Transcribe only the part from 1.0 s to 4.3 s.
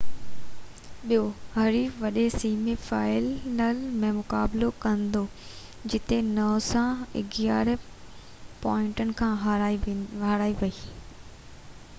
ٻيو حريف وڏي سيمي فائنل ۾